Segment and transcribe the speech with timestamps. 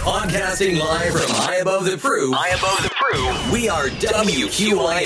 [0.00, 2.32] Podcasting live from high above the Pru.
[2.32, 3.52] High above the Pru.
[3.52, 5.04] We are WQIN.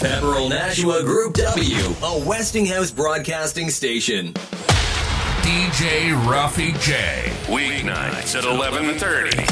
[0.00, 4.32] Pepperell Nashua Group W, a Westinghouse broadcasting station.
[5.42, 7.30] DJ Ruffy J.
[7.46, 9.46] Weeknights at 11:30.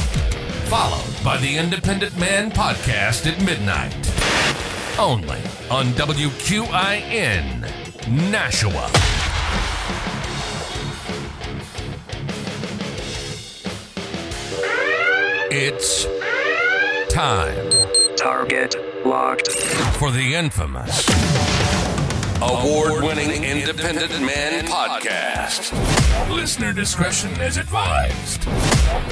[0.69, 3.95] Followed by the Independent Man podcast at midnight.
[4.99, 5.39] Only
[5.71, 7.63] on WQIN
[8.31, 9.22] Nashua.
[15.55, 16.07] It's
[17.13, 17.71] time
[18.17, 18.75] Target
[19.05, 19.53] locked.
[19.99, 21.07] for the infamous
[22.41, 25.71] award winning Independent Man podcast.
[26.35, 28.45] Listener discretion is advised.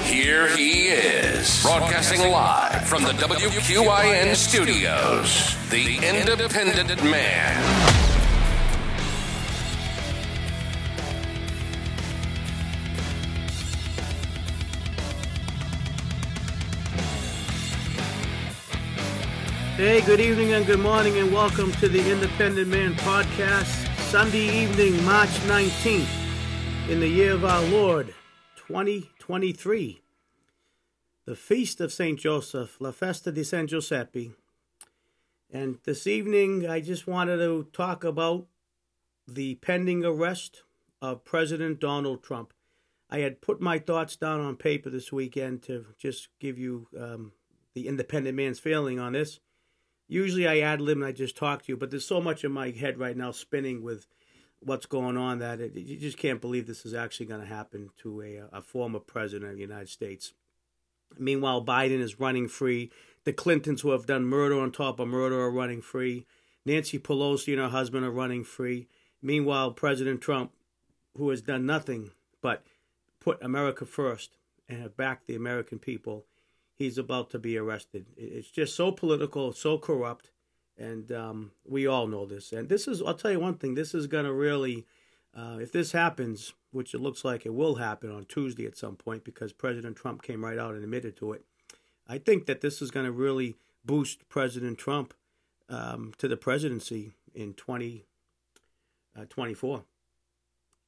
[0.01, 8.00] Here he is, broadcasting live from the WQIN studios, the Independent Man.
[19.81, 25.03] Hey, good evening and good morning, and welcome to the Independent Man Podcast, Sunday evening,
[25.07, 26.07] March 19th,
[26.91, 28.13] in the year of our Lord,
[28.57, 30.03] 2023.
[31.25, 32.21] The Feast of St.
[32.21, 34.33] Joseph, La Festa di San Giuseppe.
[35.51, 38.49] And this evening, I just wanted to talk about
[39.27, 40.63] the pending arrest
[41.01, 42.53] of President Donald Trump.
[43.09, 47.33] I had put my thoughts down on paper this weekend to just give you um,
[47.73, 49.41] the independent man's feeling on this.
[50.11, 52.51] Usually I ad lib and I just talk to you, but there's so much in
[52.51, 54.09] my head right now spinning with
[54.59, 57.91] what's going on that it, you just can't believe this is actually going to happen
[57.99, 60.33] to a, a former president of the United States.
[61.17, 62.91] Meanwhile, Biden is running free.
[63.23, 66.27] The Clintons, who have done murder on top of murder, are running free.
[66.67, 68.89] Nancy Pelosi and her husband are running free.
[69.23, 70.51] Meanwhile, President Trump,
[71.17, 72.11] who has done nothing
[72.43, 72.65] but
[73.21, 76.27] put America first and have backed the American people,
[76.81, 78.07] he's about to be arrested.
[78.17, 80.33] It's just so political, so corrupt,
[80.77, 82.51] and um, we all know this.
[82.53, 84.87] And this is, I'll tell you one thing, this is going to really,
[85.37, 88.97] uh, if this happens, which it looks like it will happen on Tuesday at some
[88.97, 91.45] point because President Trump came right out and admitted to it,
[92.09, 95.13] I think that this is going to really boost President Trump
[95.69, 99.85] um, to the presidency in 2024.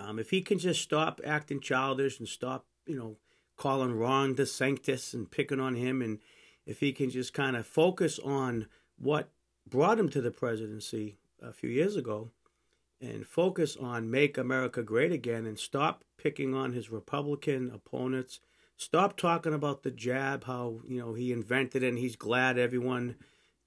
[0.00, 3.16] um, if he can just stop acting childish and stop, you know,
[3.56, 6.18] calling Ron DeSantis and picking on him, and
[6.66, 8.66] if he can just kind of focus on
[8.98, 9.30] what
[9.68, 12.30] brought him to the presidency a few years ago,
[13.00, 18.40] and focus on make America great again, and stop picking on his Republican opponents,
[18.76, 23.16] stop talking about the jab, how you know he invented it, and he's glad everyone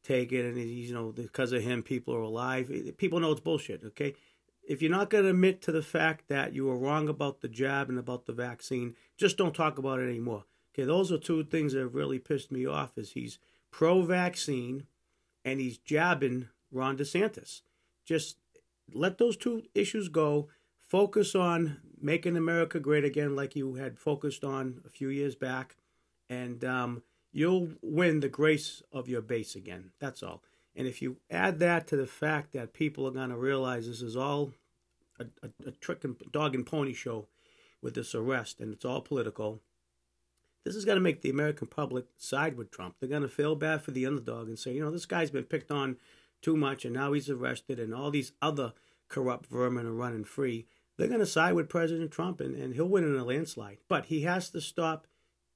[0.03, 2.71] take it, and he's you know because of him people are alive.
[2.97, 3.83] People know it's bullshit.
[3.83, 4.15] Okay,
[4.67, 7.47] if you're not going to admit to the fact that you were wrong about the
[7.47, 10.45] jab and about the vaccine, just don't talk about it anymore.
[10.73, 12.97] Okay, those are two things that have really pissed me off.
[12.97, 13.39] Is he's
[13.71, 14.87] pro-vaccine
[15.43, 17.61] and he's jabbing Ron DeSantis.
[18.05, 18.37] Just
[18.93, 20.49] let those two issues go.
[20.79, 25.77] Focus on making America great again, like you had focused on a few years back,
[26.29, 29.91] and um, you'll win the grace of your base again.
[29.99, 30.43] That's all.
[30.75, 34.01] And if you add that to the fact that people are going to realize this
[34.01, 34.51] is all
[35.19, 37.27] a, a, a trick and dog and pony show
[37.81, 39.61] with this arrest, and it's all political,
[40.65, 42.95] this is going to make the American public side with Trump.
[42.99, 45.43] They're going to feel bad for the underdog and say, you know, this guy's been
[45.43, 45.97] picked on
[46.41, 48.73] too much, and now he's arrested, and all these other
[49.07, 50.65] corrupt vermin are running free.
[50.97, 53.77] They're going to side with President Trump, and, and he'll win in a landslide.
[53.87, 55.07] But he has to stop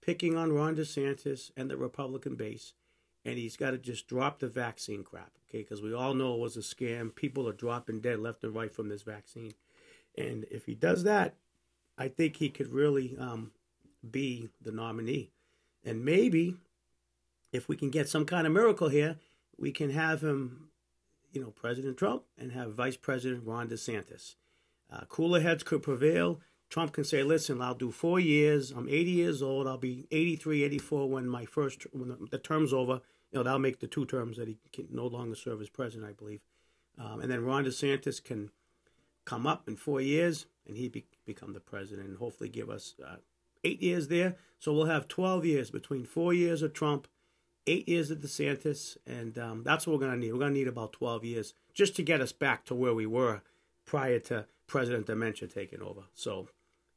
[0.02, 2.74] picking on Ron DeSantis and the Republican base
[3.30, 5.60] and he's got to just drop the vaccine crap, okay?
[5.60, 7.14] Because we all know it was a scam.
[7.14, 9.54] People are dropping dead left and right from this vaccine,
[10.18, 11.36] and if he does that,
[11.98, 13.52] I think he could really um,
[14.10, 15.32] be the nominee,
[15.84, 16.56] and maybe
[17.52, 19.18] if we can get some kind of miracle here,
[19.58, 20.70] we can have him,
[21.32, 24.36] you know, President Trump and have Vice President Ron DeSantis.
[24.92, 26.40] Uh, cooler heads could prevail.
[26.70, 28.72] Trump can say, listen, I'll do four years.
[28.72, 29.68] I'm 80 years old.
[29.68, 33.02] I'll be 83, 84 when my first, when the, the term's over.
[33.32, 36.10] You know, that'll make the two terms that he can no longer serve as president,
[36.10, 36.42] I believe.
[36.98, 38.50] Um, and then Ron DeSantis can
[39.26, 42.96] come up in four years and he be, become the president and hopefully give us
[43.06, 43.18] uh,
[43.64, 44.36] eight years there.
[44.58, 47.08] So we'll have 12 years between four years of Trump,
[47.68, 48.98] eight years of DeSantis.
[49.06, 50.34] And um, that's what we're going to need.
[50.34, 53.06] We're going to need about 12 years just to get us back to where we
[53.06, 53.42] were
[53.86, 56.02] prior to President Dementia taking over.
[56.14, 56.48] So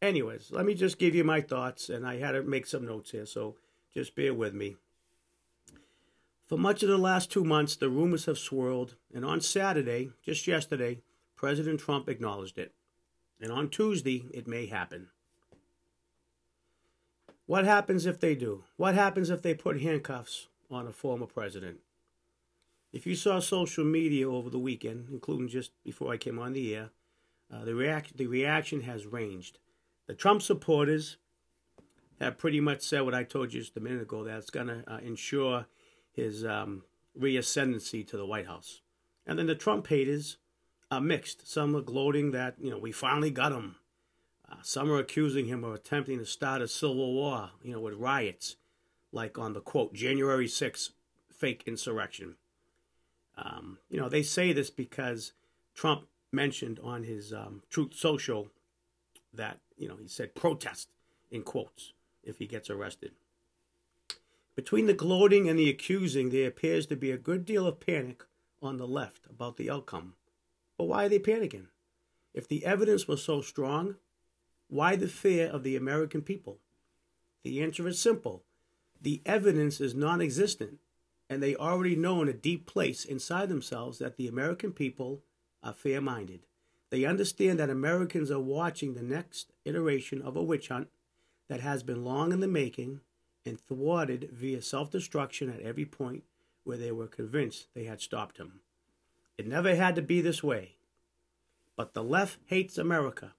[0.02, 3.12] anyways, let me just give you my thoughts, and I had to make some notes
[3.12, 3.56] here, so
[3.94, 4.76] just bear with me.
[6.46, 10.46] For much of the last two months, the rumors have swirled, and on Saturday, just
[10.46, 11.02] yesterday,
[11.36, 12.74] President Trump acknowledged it.
[13.40, 15.08] And on Tuesday, it may happen.
[17.46, 18.64] What happens if they do?
[18.76, 21.80] What happens if they put handcuffs on a former president?
[22.92, 26.74] If you saw social media over the weekend, including just before I came on the
[26.74, 26.90] air,
[27.52, 29.58] uh, the, the reaction has ranged.
[30.06, 31.16] The Trump supporters
[32.20, 34.68] have pretty much said what I told you just a minute ago that it's going
[34.68, 35.66] to uh, ensure
[36.12, 36.82] his um,
[37.18, 38.80] reascendancy to the White House.
[39.26, 40.36] And then the Trump haters
[40.90, 41.50] are mixed.
[41.50, 43.76] Some are gloating that, you know, we finally got him.
[44.50, 47.94] Uh, some are accusing him of attempting to start a civil war, you know, with
[47.94, 48.56] riots,
[49.12, 50.90] like on the quote, January 6th
[51.30, 52.36] fake insurrection.
[53.36, 55.32] Um, you know, they say this because
[55.74, 58.48] Trump mentioned on his um, Truth Social
[59.32, 60.88] that, you know, he said protest
[61.30, 61.92] in quotes
[62.22, 63.12] if he gets arrested.
[64.54, 68.22] Between the gloating and the accusing, there appears to be a good deal of panic
[68.60, 70.14] on the left about the outcome.
[70.76, 71.69] But why are they panicking?
[72.34, 73.96] If the evidence was so strong,
[74.69, 76.58] why the fear of the American people?
[77.44, 78.44] The answer is simple
[79.00, 80.78] the evidence is non existent,
[81.28, 85.22] and they already know in a deep place inside themselves that the American people
[85.62, 86.46] are fair minded.
[86.90, 90.88] They understand that Americans are watching the next iteration of a witch hunt
[91.48, 93.00] that has been long in the making
[93.44, 96.24] and thwarted via self destruction at every point
[96.64, 98.60] where they were convinced they had stopped him.
[99.36, 100.76] It never had to be this way.
[101.76, 103.34] But the left hates America,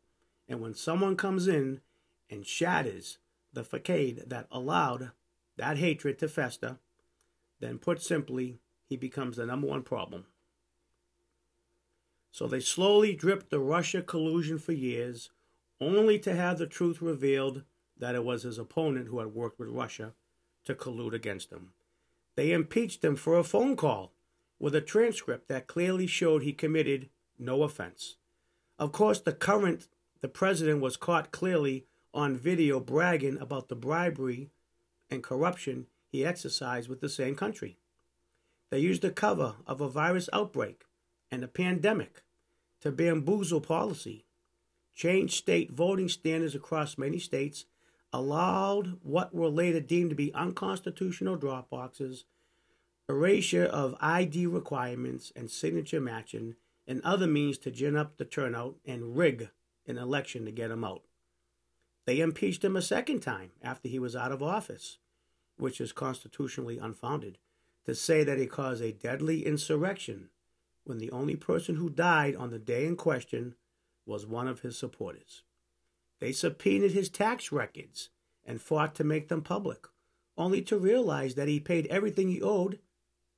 [0.48, 1.82] and when someone comes in
[2.30, 3.20] and shatters
[3.54, 5.12] the facade that allowed
[5.56, 6.80] that hatred to fester,
[7.60, 8.60] then put simply,
[8.90, 10.26] he becomes the number one problem.
[12.32, 15.30] So they slowly dripped the Russia collusion for years,
[15.80, 17.64] only to have the truth revealed
[18.04, 20.12] that it was his opponent who had worked with Russia
[20.66, 21.70] to collude against him.
[22.36, 24.12] They impeached him for a phone call
[24.60, 27.08] with a transcript that clearly showed he committed
[27.40, 28.18] no offense.
[28.78, 29.88] Of course, the current
[30.20, 34.50] the president was caught clearly on video bragging about the bribery
[35.10, 37.78] and corruption he exercised with the same country.
[38.70, 40.84] They used the cover of a virus outbreak
[41.32, 42.24] and a pandemic
[42.82, 44.26] to bamboozle policy,
[44.94, 47.64] change state voting standards across many states,
[48.14, 52.26] allowed what were later deemed to be unconstitutional drop boxes,
[53.10, 56.56] erasure of ID requirements and signature matching,
[56.88, 59.50] and other means to gin up the turnout and rig
[59.88, 61.02] an election to get him out.
[62.06, 65.00] They impeached him a second time after he was out of office,
[65.58, 67.38] which is constitutionally unfounded,
[67.86, 70.30] to say that he caused a deadly insurrection
[70.84, 73.56] when the only person who died on the day in question
[74.06, 75.44] was one of his supporters.
[76.24, 78.08] They subpoenaed his tax records
[78.46, 79.88] and fought to make them public,
[80.38, 82.80] only to realize that he paid everything he owed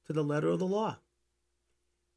[0.05, 0.99] to the letter of the law.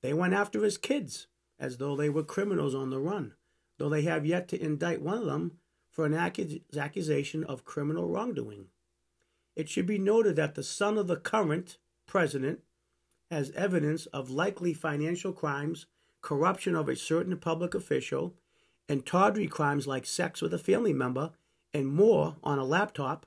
[0.03, 1.27] They went after his kids
[1.59, 3.33] as though they were criminals on the run,
[3.79, 5.53] though they have yet to indict one of them
[5.89, 8.67] for an accusation of criminal wrongdoing.
[9.57, 12.61] It should be noted that the son of the current president
[13.31, 15.87] has evidence of likely financial crimes,
[16.21, 18.35] corruption of a certain public official,
[18.89, 21.33] and tawdry crimes like sex with a family member,
[21.75, 23.27] and more on a laptop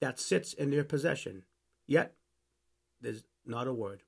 [0.00, 1.44] that sits in their possession.
[1.86, 2.14] Yet,
[3.00, 4.02] there's not a word.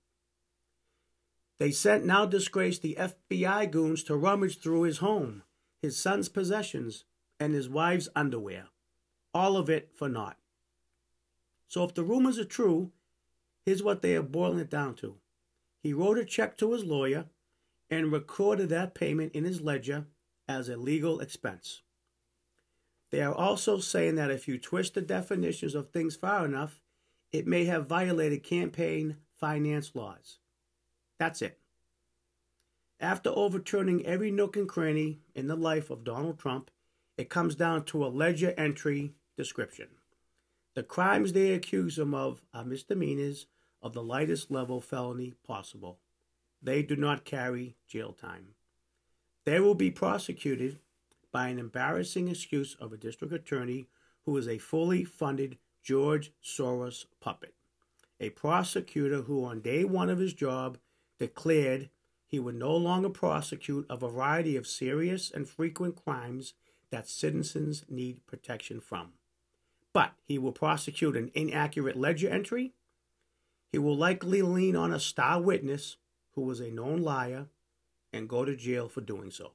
[1.59, 5.43] They sent now disgraced the FBI goons to rummage through his home,
[5.81, 7.05] his son's possessions,
[7.39, 8.69] and his wife's underwear.
[9.33, 10.39] All of it for naught.
[11.69, 12.93] So if the rumors are true,
[13.65, 15.17] here's what they are boiling it down to.
[15.83, 17.27] He wrote a check to his lawyer
[17.91, 20.07] and recorded that payment in his ledger
[20.49, 21.83] as a legal expense.
[23.11, 26.81] They are also saying that if you twist the definitions of things far enough,
[27.33, 30.39] it may have violated campaign finance laws.
[31.19, 31.59] That's it.
[32.99, 36.71] After overturning every nook and cranny in the life of Donald Trump,
[37.17, 39.89] it comes down to a ledger entry description.
[40.75, 43.47] The crimes they accuse him of are misdemeanors
[43.83, 45.99] of the lightest level felony possible.
[46.63, 48.49] They do not carry jail time.
[49.47, 50.81] They will be prosecuted
[51.33, 53.87] by an embarrassing excuse of a district attorney
[54.25, 57.55] who is a fully funded George Soros puppet.
[58.19, 60.79] A prosecutor who, on day one of his job,
[61.21, 61.91] declared
[62.27, 66.55] he would no longer prosecute a variety of serious and frequent crimes
[66.91, 69.13] that citizens need protection from.
[69.93, 72.73] But he will prosecute an inaccurate ledger entry.
[73.71, 75.99] He will likely lean on a star witness
[76.35, 77.47] who was a known liar
[78.17, 79.53] and go to jail for doing so.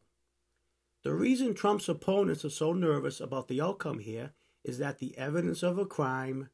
[1.04, 4.32] The reason Trump's opponents are so nervous about the outcome here
[4.64, 6.50] is that the evidence of a crime,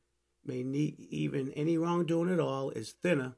[0.45, 3.35] may need even any wrongdoing at all, is thinner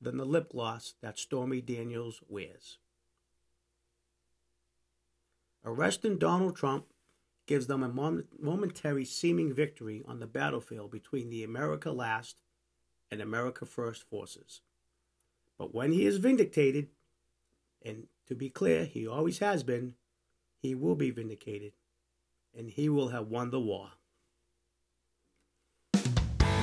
[0.00, 2.78] than the lip gloss that Stormy Daniels wears.
[5.64, 6.86] Arresting Donald Trump
[7.46, 12.36] gives them a momentary seeming victory on the battlefield between the America Last
[13.10, 14.62] and America First forces.
[15.56, 16.88] But when he is vindicated,
[17.84, 19.94] and to be clear, he always has been,
[20.60, 21.72] he will be vindicated,
[22.56, 23.90] and he will have won the war.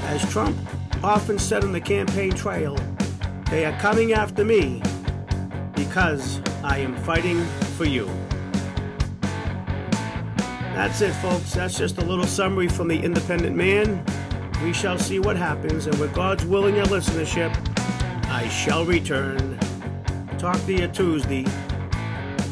[0.03, 0.58] As Trump
[1.03, 2.77] often said on the campaign trail,
[3.50, 4.82] they are coming after me
[5.75, 7.43] because I am fighting
[7.77, 8.10] for you.
[10.74, 11.53] That's it, folks.
[11.53, 14.03] That's just a little summary from the independent man.
[14.63, 17.53] We shall see what happens, and with God's willing and listenership,
[18.29, 19.60] I shall return.
[20.43, 21.45] Talk to you Tuesday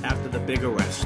[0.06, 1.06] after the big arrest.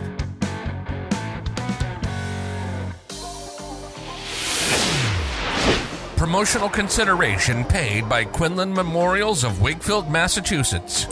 [6.15, 11.07] Promotional consideration paid by Quinlan Memorials of Wakefield, Massachusetts.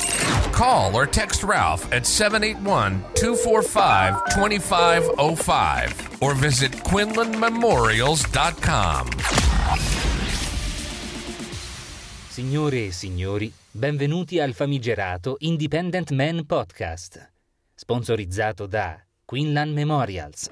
[0.51, 9.42] Call or text Ralph at 781 245 2505 or visit QuinlanMemorials.com.
[12.33, 17.31] Signore e signori, benvenuti al famigerato Independent Man Podcast,
[17.75, 20.49] sponsorizzato da Quinlan Memorials.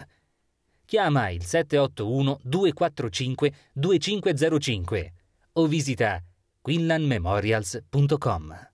[0.86, 5.14] Chiama il 781 245 2505
[5.54, 6.22] o visita
[6.62, 8.71] quinlanmemorials.com.